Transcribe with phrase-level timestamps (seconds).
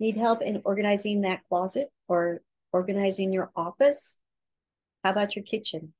[0.00, 2.40] Need help in organizing that closet or
[2.72, 4.20] organizing your office?
[5.04, 5.92] How about your kitchen?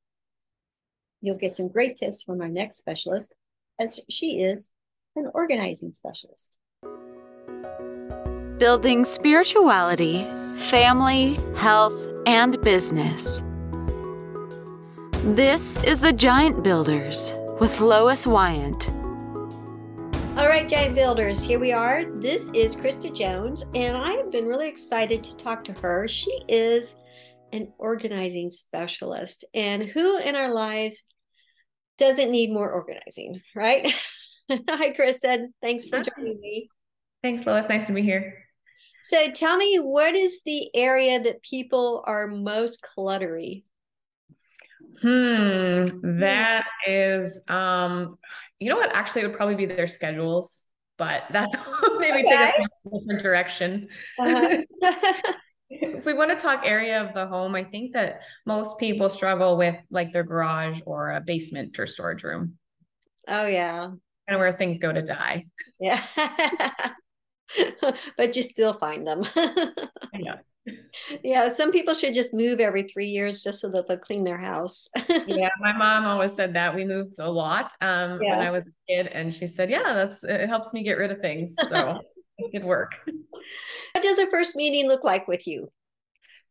[1.20, 3.34] You'll get some great tips from our next specialist,
[3.78, 4.72] as she is
[5.16, 6.58] an organizing specialist.
[8.56, 10.24] Building spirituality,
[10.56, 13.42] family, health, and business.
[15.24, 18.99] This is the Giant Builders with Lois Wyant.
[20.36, 22.04] All right, Giant Builders, here we are.
[22.20, 26.06] This is Christa Jones, and I have been really excited to talk to her.
[26.06, 26.96] She is
[27.52, 31.02] an organizing specialist, and who in our lives
[31.98, 33.92] doesn't need more organizing, right?
[34.50, 35.48] Hi, Christa.
[35.60, 36.70] Thanks for joining me.
[37.22, 37.68] Thanks, Lois.
[37.68, 38.32] Nice to be here.
[39.02, 43.64] So, tell me, what is the area that people are most cluttery?
[45.02, 48.18] Hmm, that is um
[48.60, 50.64] you know what actually it would probably be their schedules,
[50.98, 51.54] but that's
[51.98, 52.28] maybe okay.
[52.28, 53.88] take us in a different direction.
[54.18, 54.58] Uh-huh.
[55.70, 59.56] if we want to talk area of the home, I think that most people struggle
[59.56, 62.58] with like their garage or a basement or storage room.
[63.26, 63.86] Oh yeah.
[63.86, 63.98] Kind
[64.28, 65.46] of where things go to die.
[65.80, 66.02] Yeah.
[68.16, 69.24] but you still find them.
[70.14, 70.36] yeah
[71.22, 74.38] yeah, some people should just move every three years just so that they'll clean their
[74.38, 74.88] house.
[75.26, 76.74] yeah, my mom always said that.
[76.74, 78.36] We moved a lot um, yeah.
[78.36, 81.10] when I was a kid, and she said, "Yeah, that's it helps me get rid
[81.10, 82.00] of things." So
[82.38, 82.92] it could work.
[83.06, 85.70] What does a first meeting look like with you?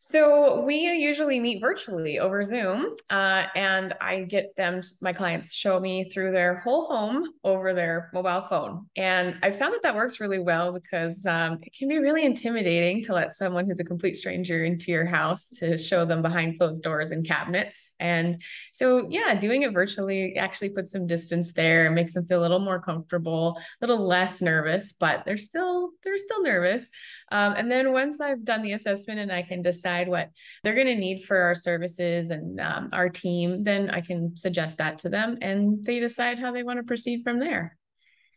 [0.02, 5.78] So we usually meet virtually over Zoom, uh, and I get them, my clients, show
[5.78, 8.86] me through their whole home over their mobile phone.
[8.96, 13.04] And I found that that works really well because um, it can be really intimidating
[13.04, 16.82] to let someone who's a complete stranger into your house to show them behind closed
[16.82, 17.92] doors and cabinets.
[18.00, 22.40] And so, yeah, doing it virtually actually puts some distance there and makes them feel
[22.40, 26.88] a little more comfortable, a little less nervous, but they're still they're still nervous.
[27.34, 30.30] Um, and then once I've done the assessment and I can decide what
[30.64, 34.78] they're going to need for our services and um, our team, then I can suggest
[34.78, 37.78] that to them and they decide how they want to proceed from there.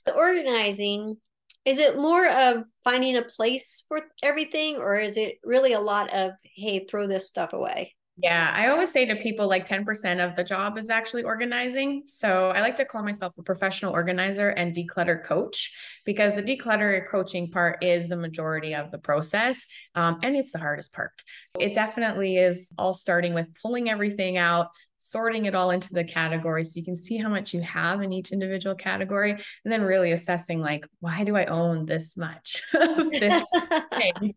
[0.07, 1.17] The organizing,
[1.65, 6.13] is it more of finding a place for everything or is it really a lot
[6.13, 7.95] of, hey, throw this stuff away?
[8.19, 12.03] Yeah, I always say to people like 10% of the job is actually organizing.
[12.07, 15.73] So I like to call myself a professional organizer and declutter coach
[16.05, 19.65] because the declutter coaching part is the majority of the process.
[19.95, 21.13] Um, and it's the hardest part.
[21.59, 24.69] It definitely is all starting with pulling everything out,
[24.99, 28.13] sorting it all into the categories so you can see how much you have in
[28.13, 33.11] each individual category and then really assessing like why do i own this much of
[33.11, 33.45] this
[33.97, 34.33] thing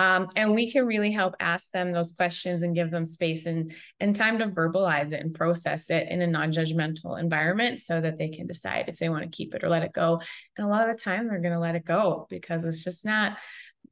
[0.00, 3.74] um, and we can really help ask them those questions and give them space and,
[4.00, 8.30] and time to verbalize it and process it in a non-judgmental environment so that they
[8.30, 10.18] can decide if they want to keep it or let it go.
[10.56, 13.04] And a lot of the time they're going to let it go because it's just
[13.04, 13.36] not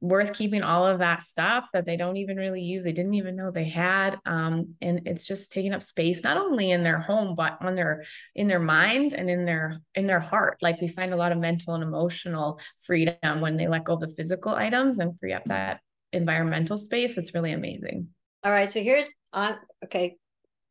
[0.01, 3.35] worth keeping all of that stuff that they don't even really use they didn't even
[3.35, 7.35] know they had um, and it's just taking up space not only in their home
[7.35, 11.13] but on their in their mind and in their in their heart like we find
[11.13, 14.99] a lot of mental and emotional freedom when they let go of the physical items
[14.99, 15.81] and free up that
[16.13, 18.07] environmental space it's really amazing
[18.43, 19.53] all right so here's uh,
[19.83, 20.15] okay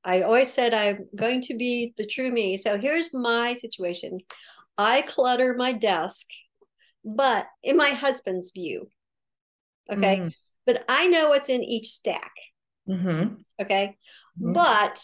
[0.04, 4.19] i always said i'm going to be the true me so here's my situation
[4.76, 6.26] i clutter my desk
[7.04, 8.88] but in my husband's view
[9.91, 10.32] okay mm.
[10.66, 12.32] but i know what's in each stack
[12.88, 13.34] mm-hmm.
[13.60, 13.97] okay
[14.41, 14.53] mm-hmm.
[14.53, 15.00] but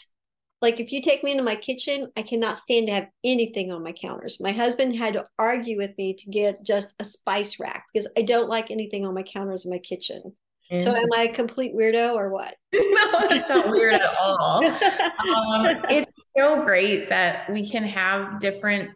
[0.65, 3.83] like if you take me into my kitchen, I cannot stand to have anything on
[3.83, 4.41] my counters.
[4.41, 8.23] My husband had to argue with me to get just a spice rack because I
[8.23, 10.33] don't like anything on my counters in my kitchen.
[10.81, 12.57] So am I a complete weirdo or what?
[12.73, 12.81] no,
[13.31, 14.65] it's not weird at all.
[14.65, 18.91] Um, it's so great that we can have different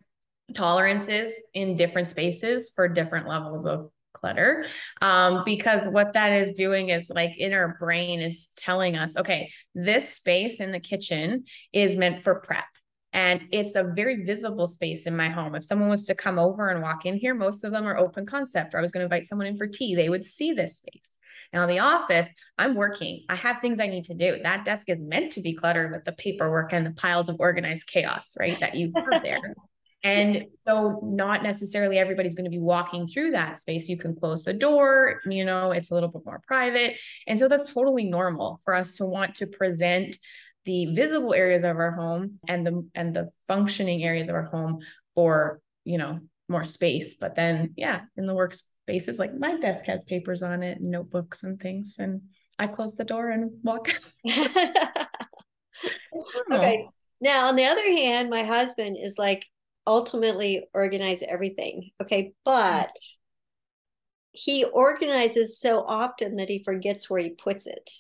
[0.55, 4.67] tolerances in different spaces for different levels of clutter
[5.01, 9.51] um, because what that is doing is like in our brain is telling us okay
[9.75, 12.65] this space in the kitchen is meant for prep
[13.13, 16.69] and it's a very visible space in my home if someone was to come over
[16.69, 19.05] and walk in here most of them are open concept or i was going to
[19.05, 21.11] invite someone in for tea they would see this space
[21.53, 22.29] now, the office,
[22.59, 23.25] I'm working.
[23.29, 24.39] I have things I need to do.
[24.43, 27.87] That desk is meant to be cluttered with the paperwork and the piles of organized
[27.87, 28.59] chaos, right?
[28.61, 29.55] That you have there.
[30.05, 33.89] And so, not necessarily everybody's going to be walking through that space.
[33.89, 36.97] You can close the door, you know, it's a little bit more private.
[37.27, 40.17] And so, that's totally normal for us to want to present
[40.67, 44.81] the visible areas of our home and the and the functioning areas of our home
[45.15, 47.15] for you know more space.
[47.15, 51.43] But then yeah in the workspaces like my desk has papers on it and notebooks
[51.43, 52.23] and things and
[52.59, 53.91] i close the door and walk
[56.53, 56.87] okay.
[57.21, 59.45] Now on the other hand my husband is like
[59.89, 61.91] ultimately organize everything.
[62.01, 62.23] Okay.
[62.23, 62.31] Mm-hmm.
[62.45, 62.91] But
[64.33, 67.91] he organizes so often that he forgets where he puts it.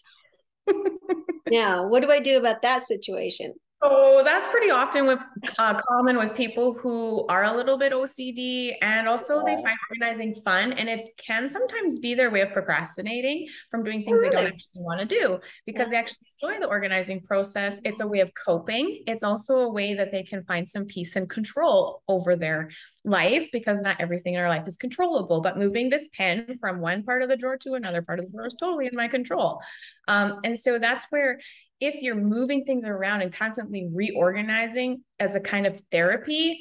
[1.50, 3.54] now, what do I do about that situation?
[3.82, 5.20] So that's pretty often with
[5.58, 10.34] uh, common with people who are a little bit OCD, and also they find organizing
[10.42, 14.30] fun, and it can sometimes be their way of procrastinating from doing things really?
[14.30, 15.90] they don't actually want to do because yeah.
[15.90, 17.80] they actually enjoy the organizing process.
[17.84, 19.04] It's a way of coping.
[19.06, 22.70] It's also a way that they can find some peace and control over their
[23.04, 25.40] life because not everything in our life is controllable.
[25.40, 28.32] But moving this pen from one part of the drawer to another part of the
[28.32, 29.60] drawer is totally in my control.
[30.08, 31.40] Um, and so that's where
[31.80, 36.58] if you're moving things around and constantly reorganizing as a kind of therapy,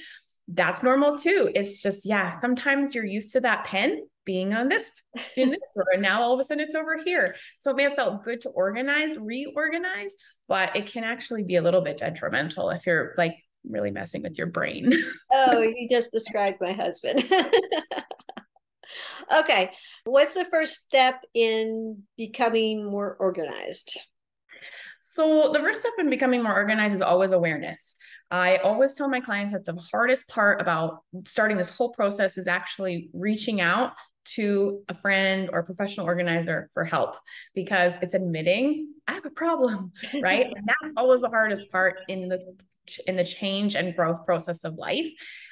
[0.49, 1.51] that's normal too.
[1.53, 4.91] It's just, yeah, sometimes you're used to that pen being on this
[5.37, 7.35] in this drawer, and now all of a sudden it's over here.
[7.59, 10.13] So it may have felt good to organize, reorganize,
[10.47, 13.37] but it can actually be a little bit detrimental if you're like
[13.69, 14.93] really messing with your brain.
[15.31, 17.23] oh, you just described my husband.
[19.37, 19.71] okay.
[20.05, 23.99] What's the first step in becoming more organized?
[25.01, 27.95] So, the first step in becoming more organized is always awareness.
[28.29, 32.47] I always tell my clients that the hardest part about starting this whole process is
[32.47, 33.93] actually reaching out
[34.35, 37.15] to a friend or professional organizer for help
[37.55, 40.47] because it's admitting I have a problem, right?
[40.53, 42.39] and that's always the hardest part in the
[43.07, 45.07] in the change and growth process of life.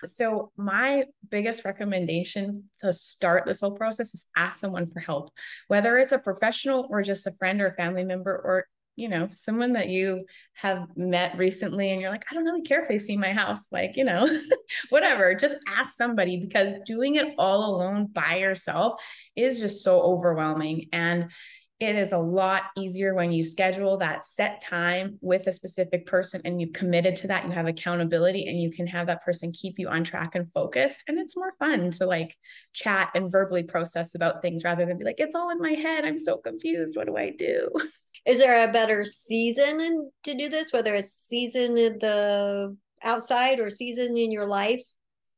[0.05, 5.31] So my biggest recommendation to start this whole process is ask someone for help,
[5.67, 8.65] whether it's a professional or just a friend or a family member or
[8.95, 12.81] you know, someone that you have met recently and you're like, I don't really care
[12.81, 14.27] if they see my house, like, you know,
[14.89, 19.01] whatever, just ask somebody because doing it all alone by yourself
[19.35, 20.87] is just so overwhelming.
[20.93, 21.31] And
[21.80, 26.42] it is a lot easier when you schedule that set time with a specific person
[26.45, 29.77] and you've committed to that you have accountability and you can have that person keep
[29.77, 31.04] you on track and focused.
[31.07, 32.33] And it's more fun to like
[32.72, 36.06] chat and verbally process about things rather than be like it's all in my head.
[36.06, 36.95] I'm so confused.
[36.95, 37.69] What do i do?
[38.25, 43.69] Is there a better season to do this whether it's season in the outside or
[43.69, 44.81] season in your life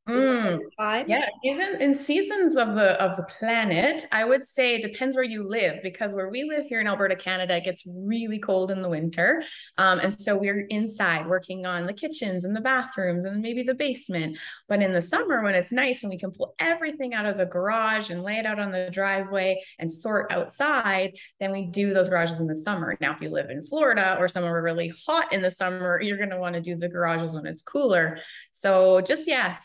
[0.08, 0.60] Mm,
[1.06, 5.24] yeah, season in seasons of the of the planet, I would say it depends where
[5.24, 8.80] you live because where we live here in Alberta, Canada, it gets really cold in
[8.80, 9.42] the winter,
[9.76, 13.74] um, and so we're inside working on the kitchens and the bathrooms and maybe the
[13.74, 14.38] basement.
[14.66, 17.46] But in the summer, when it's nice and we can pull everything out of the
[17.46, 22.08] garage and lay it out on the driveway and sort outside, then we do those
[22.08, 22.96] garages in the summer.
[23.00, 26.30] Now, if you live in Florida or somewhere really hot in the summer, you're going
[26.30, 28.20] to want to do the garages when it's cooler.
[28.52, 29.58] So just yeah,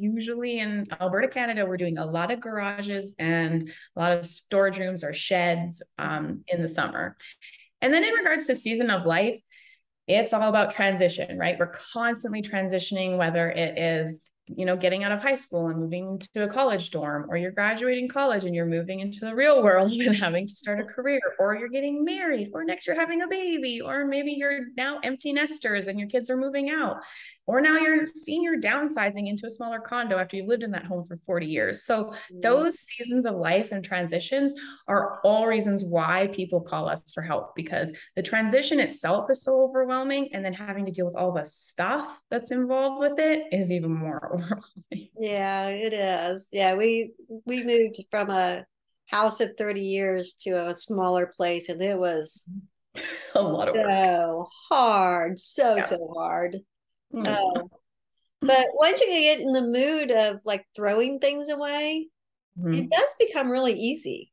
[0.00, 4.78] Usually in Alberta, Canada, we're doing a lot of garages and a lot of storage
[4.78, 7.16] rooms or sheds um, in the summer.
[7.80, 9.40] And then in regards to season of life,
[10.06, 11.58] it's all about transition, right?
[11.58, 14.20] We're constantly transitioning, whether it is
[14.56, 17.50] you know, getting out of high school and moving to a college dorm, or you're
[17.50, 21.20] graduating college and you're moving into the real world and having to start a career,
[21.38, 25.32] or you're getting married, or next you're having a baby, or maybe you're now empty
[25.32, 26.96] nesters and your kids are moving out,
[27.46, 31.04] or now you're senior downsizing into a smaller condo after you've lived in that home
[31.06, 31.84] for 40 years.
[31.84, 32.40] So mm-hmm.
[32.40, 34.54] those seasons of life and transitions
[34.86, 39.62] are all reasons why people call us for help because the transition itself is so
[39.62, 43.72] overwhelming and then having to deal with all the stuff that's involved with it is
[43.72, 44.39] even more
[45.18, 46.48] yeah, it is.
[46.52, 47.12] Yeah, we
[47.44, 48.64] we moved from a
[49.06, 52.48] house of 30 years to a smaller place and it was
[53.34, 54.48] a lot of so work.
[54.68, 55.84] hard, so yeah.
[55.84, 56.56] so hard.
[57.12, 57.26] Mm.
[57.26, 57.62] Uh,
[58.40, 62.08] but once you get in the mood of like throwing things away,
[62.58, 62.72] mm-hmm.
[62.72, 64.32] it does become really easy.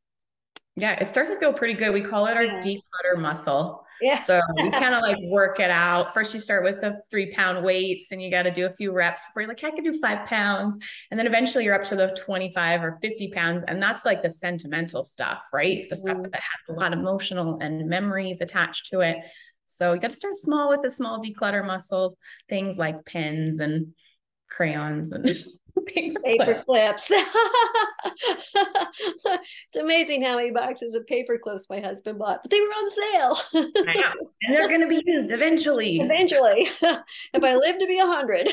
[0.76, 1.92] Yeah, it starts to feel pretty good.
[1.92, 2.60] We call it our yeah.
[2.60, 3.84] declutter muscle.
[4.02, 4.24] Yeah.
[4.24, 6.14] So you kind of like work it out.
[6.14, 8.92] First, you start with the three pound weights and you got to do a few
[8.92, 10.78] reps before you're like, I can do five pounds.
[11.12, 13.64] And then eventually you're up to the 25 or 50 pounds.
[13.68, 15.90] And that's like the sentimental stuff, right?
[15.90, 16.04] The mm-hmm.
[16.04, 19.18] stuff that has a lot of emotional and memories attached to it.
[19.66, 22.16] So you got to start small with the small declutter muscles,
[22.50, 23.94] things like pens and
[24.50, 25.26] crayons and
[25.88, 27.10] paper, paper clips.
[27.12, 28.54] it's
[29.80, 33.38] amazing how many boxes of paper clips my husband bought, but they were on sale.
[33.54, 33.74] and
[34.50, 35.96] they're going to be used eventually.
[35.98, 38.50] Eventually, if I live to be a hundred.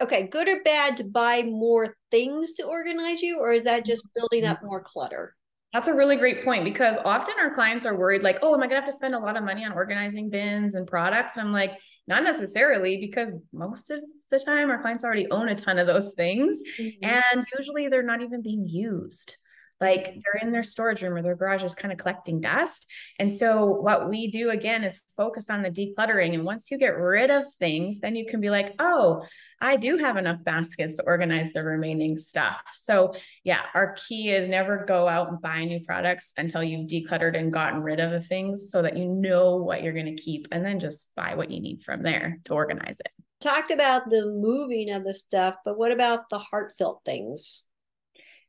[0.00, 4.08] okay, good or bad to buy more things to organize you, or is that just
[4.14, 5.34] building up more clutter?
[5.72, 8.68] That's a really great point because often our clients are worried, like, oh, am I
[8.68, 11.36] going to have to spend a lot of money on organizing bins and products?
[11.36, 11.72] And I'm like,
[12.06, 14.00] not necessarily, because most of
[14.30, 16.60] the time our clients already own a ton of those things.
[16.78, 17.04] Mm-hmm.
[17.04, 19.36] And usually they're not even being used.
[19.80, 22.86] like they're in their storage room or their garage is kind of collecting dust.
[23.18, 26.34] And so what we do again is focus on the decluttering.
[26.34, 29.24] And once you get rid of things, then you can be like, oh,
[29.60, 32.60] I do have enough baskets to organize the remaining stuff.
[32.72, 37.38] So yeah, our key is never go out and buy new products until you've decluttered
[37.38, 40.48] and gotten rid of the things so that you know what you're going to keep
[40.52, 43.12] and then just buy what you need from there to organize it.
[43.40, 47.68] Talked about the moving of the stuff, but what about the heartfelt things?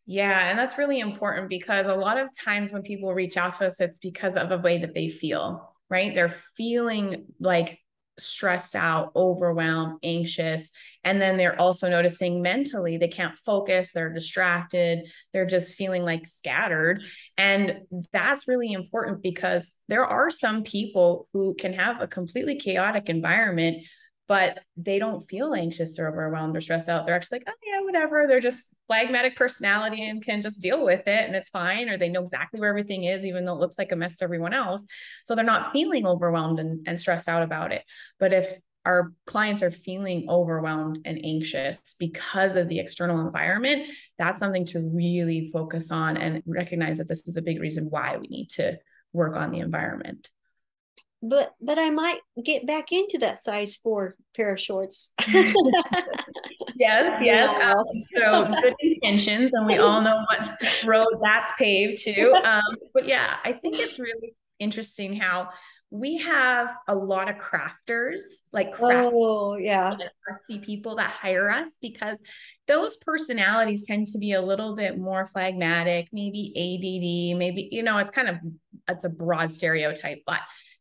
[0.08, 3.68] Yeah, and that's really important because a lot of times when people reach out to
[3.68, 6.16] us, it's because of a way that they feel, right?
[6.16, 7.78] They're feeling like
[8.18, 10.72] stressed out, overwhelmed, anxious.
[11.04, 16.28] And then they're also noticing mentally they can't focus, they're distracted, they're just feeling like
[16.28, 17.04] scattered.
[17.38, 17.82] And
[18.12, 23.84] that's really important because there are some people who can have a completely chaotic environment
[24.30, 27.06] but they don't feel anxious or overwhelmed or stressed out.
[27.06, 28.26] They're actually like, oh yeah, whatever.
[28.28, 31.90] They're just phlegmatic personality and can just deal with it and it's fine.
[31.90, 34.26] Or they know exactly where everything is, even though it looks like a mess to
[34.26, 34.86] everyone else.
[35.26, 37.84] So they're not feeling overwhelmed and, and stressed out about it.
[38.20, 43.88] But if our clients are feeling overwhelmed and anxious because of the external environment,
[44.20, 48.18] that's something to really focus on and recognize that this is a big reason why
[48.18, 48.78] we need to
[49.12, 50.30] work on the environment
[51.22, 55.14] but but I might get back into that size four pair of shorts.
[56.76, 57.50] yes, yes.
[57.62, 57.84] Um,
[58.16, 62.34] so good intentions, and we all know what road that's paved to.
[62.50, 65.50] Um, but yeah, I think it's really interesting how
[65.92, 68.22] we have a lot of crafters,
[68.52, 69.96] like crafters, oh yeah,
[70.30, 72.20] artsy people that hire us because
[72.68, 77.98] those personalities tend to be a little bit more phlegmatic, maybe ADD, maybe you know,
[77.98, 78.38] it's kind of
[78.88, 80.40] it's a broad stereotype, but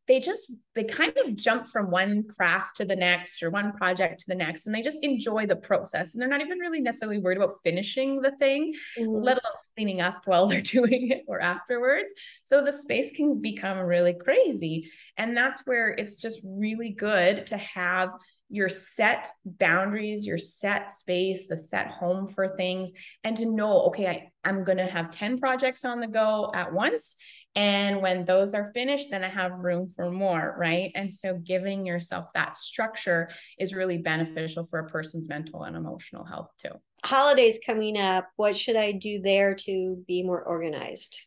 [0.09, 4.21] they just they kind of jump from one craft to the next or one project
[4.21, 7.19] to the next and they just enjoy the process and they're not even really necessarily
[7.19, 9.11] worried about finishing the thing mm-hmm.
[9.11, 12.12] let alone cleaning up while they're doing it or afterwards
[12.45, 17.57] so the space can become really crazy and that's where it's just really good to
[17.59, 18.11] have
[18.50, 22.91] your set boundaries, your set space, the set home for things,
[23.25, 26.73] and to know, okay, I, I'm going to have 10 projects on the go at
[26.73, 27.17] once.
[27.59, 30.93] And when those are finished, then I have room for more, right?
[30.95, 36.25] And so giving yourself that structure is really beneficial for a person's mental and emotional
[36.25, 36.71] health too.
[37.05, 38.29] Holidays coming up.
[38.37, 41.21] What should I do there to be more organized?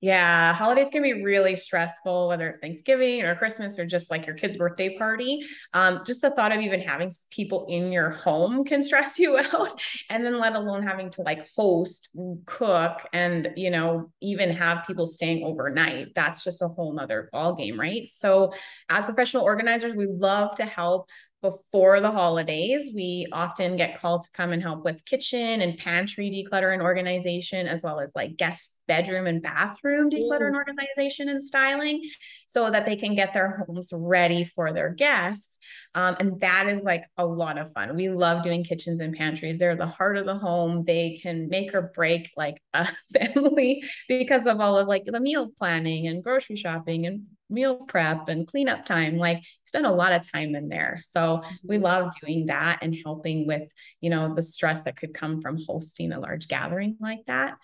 [0.00, 4.36] Yeah, holidays can be really stressful, whether it's Thanksgiving or Christmas or just like your
[4.36, 5.44] kid's birthday party.
[5.74, 9.80] Um, just the thought of even having people in your home can stress you out.
[10.08, 12.10] And then let alone having to like host,
[12.46, 16.14] cook, and you know, even have people staying overnight.
[16.14, 18.06] That's just a whole nother ball game, right?
[18.06, 18.52] So
[18.88, 21.08] as professional organizers, we love to help
[21.40, 22.90] before the holidays.
[22.94, 27.66] We often get called to come and help with kitchen and pantry declutter and organization,
[27.66, 32.02] as well as like guest bedroom and bathroom declutter and organization and styling,
[32.48, 35.58] so that they can get their homes ready for their guests.
[35.94, 37.94] Um, and that is like a lot of fun.
[37.94, 39.58] We love doing kitchens and pantries.
[39.58, 40.84] They're the heart of the home.
[40.84, 45.50] They can make or break like a family because of all of like the meal
[45.58, 50.30] planning and grocery shopping and meal prep and cleanup time like spend a lot of
[50.30, 50.96] time in there.
[50.98, 51.84] So we mm-hmm.
[51.84, 53.68] love doing that and helping with
[54.00, 57.54] you know the stress that could come from hosting a large gathering like that.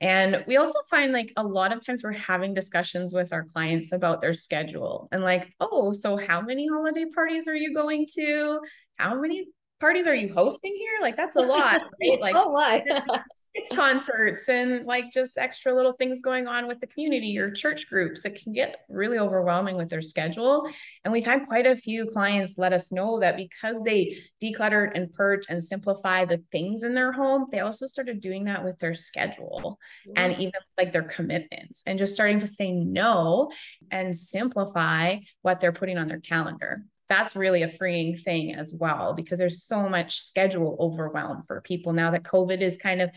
[0.00, 3.92] And we also find like a lot of times we're having discussions with our clients
[3.92, 8.60] about their schedule and like oh so how many holiday parties are you going to?
[8.96, 9.46] How many
[9.80, 10.98] parties are you hosting here?
[11.00, 12.20] Like that's a lot right?
[12.20, 12.82] Like oh my
[13.54, 17.88] kids concerts and like just extra little things going on with the community or church
[17.88, 18.24] groups.
[18.24, 20.68] It can get really overwhelming with their schedule.
[21.04, 25.12] And we've had quite a few clients let us know that because they decluttered and
[25.12, 28.94] purged and simplify the things in their home, they also started doing that with their
[28.94, 29.78] schedule
[30.16, 33.50] and even like their commitments and just starting to say no
[33.90, 39.12] and simplify what they're putting on their calendar that's really a freeing thing as well
[39.12, 43.10] because there's so much schedule overwhelm for people now that covid is kind of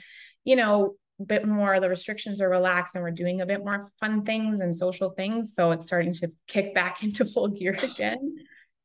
[0.44, 3.90] you know a bit more the restrictions are relaxed and we're doing a bit more
[4.02, 5.56] fun things and social things.
[5.56, 8.36] So it's starting to kick back into full gear again.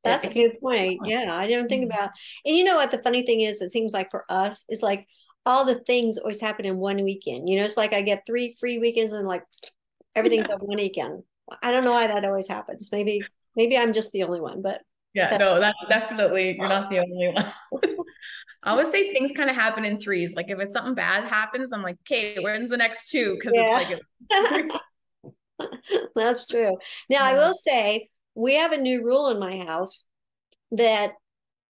[0.05, 1.01] That's a good point.
[1.05, 1.99] yeah i didn't think mm-hmm.
[1.99, 2.13] about
[2.47, 5.07] and you know what the funny thing is it seems like for us is like
[5.45, 8.57] all the things always happen in one weekend you know it's like i get three
[8.59, 9.45] free weekends and like
[10.17, 10.55] everything's yeah.
[10.55, 11.23] on one weekend.
[11.63, 12.89] I don't know why that always happens.
[12.91, 13.21] Maybe
[13.57, 14.81] maybe i'm just the only one but
[15.15, 17.53] yeah, no, that's definitely you're not the only one.
[18.63, 20.35] I always say things kind of happen in threes.
[20.35, 23.37] Like if it's something bad happens, I'm like, okay, when's the next two?
[23.37, 23.97] Because yeah.
[24.31, 24.71] it's like
[26.15, 26.77] that's true.
[27.09, 30.07] Now I will say we have a new rule in my house
[30.73, 31.13] that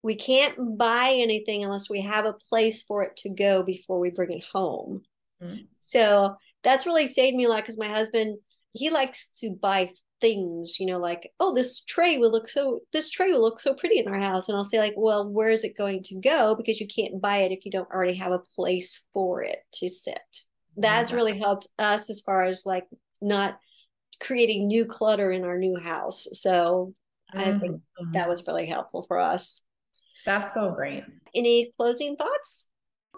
[0.03, 4.11] we can't buy anything unless we have a place for it to go before we
[4.11, 5.01] bring it home.
[5.41, 5.63] Mm-hmm.
[5.83, 8.37] So that's really saved me a lot because my husband
[8.71, 9.89] he likes to buy
[10.23, 13.73] things you know like oh this tray will look so this tray will look so
[13.73, 14.47] pretty in our house.
[14.47, 16.55] And i'll say like well where is it going to go?
[16.55, 19.89] Because you can't buy it if you don't already have a place for it to
[19.89, 20.21] sit.
[20.77, 22.85] That's really helped us as far as like
[23.21, 23.59] not
[24.21, 26.27] creating new clutter in our new house.
[26.31, 26.93] So
[27.35, 28.13] i think Mhm.
[28.13, 29.63] that was really helpful for us.
[30.25, 31.03] That's so great.
[31.35, 32.69] any closing thoughts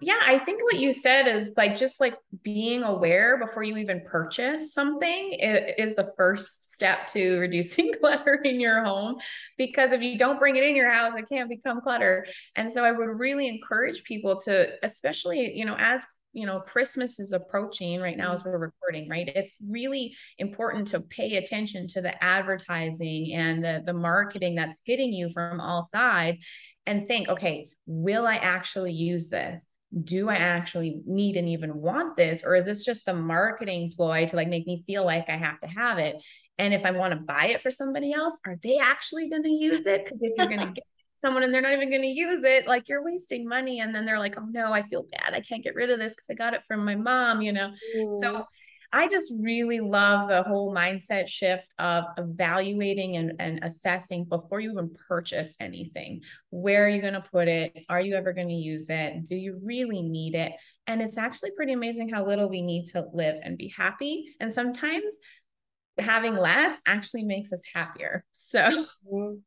[0.01, 4.01] Yeah, I think what you said is like just like being aware before you even
[4.05, 9.15] purchase something is the first step to reducing clutter in your home.
[9.57, 12.25] Because if you don't bring it in your house, it can't become clutter.
[12.57, 17.17] And so I would really encourage people to, especially, you know, as you know, Christmas
[17.17, 19.29] is approaching right now as we're recording, right?
[19.33, 25.13] It's really important to pay attention to the advertising and the, the marketing that's hitting
[25.13, 26.37] you from all sides
[26.85, 29.65] and think, okay, will I actually use this?
[30.03, 32.43] Do I actually need and even want this?
[32.43, 35.59] Or is this just the marketing ploy to like make me feel like I have
[35.61, 36.21] to have it?
[36.57, 39.49] And if I want to buy it for somebody else, are they actually going to
[39.49, 40.03] use it?
[40.03, 40.85] Because if you're going to get
[41.17, 43.79] someone and they're not even going to use it, like you're wasting money.
[43.79, 45.33] And then they're like, oh no, I feel bad.
[45.33, 47.71] I can't get rid of this because I got it from my mom, you know?
[48.19, 48.45] So
[48.95, 54.71] I just really love the whole mindset shift of evaluating and, and assessing before you
[54.71, 56.21] even purchase anything.
[56.49, 57.77] Where are you going to put it?
[57.89, 59.25] Are you ever going to use it?
[59.25, 60.53] Do you really need it?
[60.87, 64.33] And it's actually pretty amazing how little we need to live and be happy.
[64.39, 65.13] And sometimes
[65.97, 68.23] having less actually makes us happier.
[68.31, 69.41] So Mhm.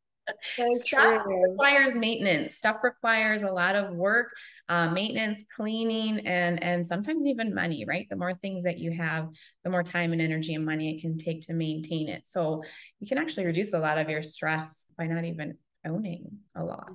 [0.57, 1.51] So stuff true.
[1.51, 4.29] requires maintenance stuff requires a lot of work
[4.69, 9.29] uh, maintenance cleaning and and sometimes even money right the more things that you have
[9.65, 12.63] the more time and energy and money it can take to maintain it so
[13.01, 15.57] you can actually reduce a lot of your stress by not even
[15.87, 16.91] owning a lot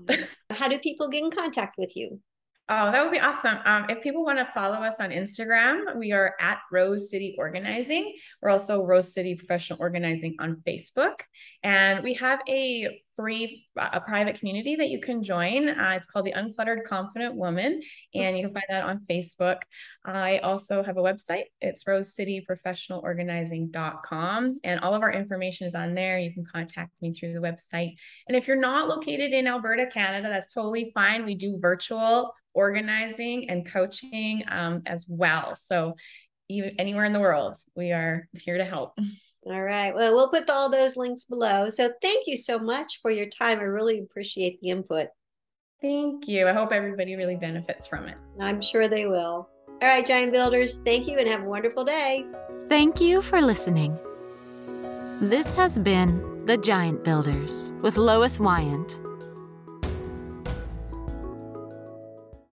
[0.49, 2.19] How do people get in contact with you?
[2.69, 3.57] Oh, that would be awesome.
[3.65, 8.13] Um, if people want to follow us on Instagram, we are at Rose City Organizing.
[8.41, 11.19] We're also Rose City Professional Organizing on Facebook.
[11.61, 15.69] And we have a free, a private community that you can join.
[15.69, 17.81] Uh, it's called the Uncluttered Confident Woman,
[18.13, 19.61] and you can find that on Facebook.
[20.05, 21.45] I also have a website.
[21.61, 24.59] It's rosecityprofessionalorganizing.com.
[24.63, 26.17] And all of our information is on there.
[26.19, 27.95] You can contact me through the website.
[28.27, 31.25] And if you're not located in Alberta, Canada, that's totally fine.
[31.25, 35.55] We do virtual organizing and coaching um, as well.
[35.55, 35.95] So,
[36.49, 38.97] even anywhere in the world, we are here to help.
[39.45, 39.93] All right.
[39.93, 41.69] Well, we'll put all those links below.
[41.69, 43.59] So thank you so much for your time.
[43.59, 45.07] I really appreciate the input.
[45.81, 46.47] Thank you.
[46.47, 48.15] I hope everybody really benefits from it.
[48.39, 49.49] I'm sure they will.
[49.67, 52.25] All right, Giant Builders, thank you and have a wonderful day.
[52.69, 53.99] Thank you for listening.
[55.19, 58.97] This has been The Giant Builders with Lois Wyant.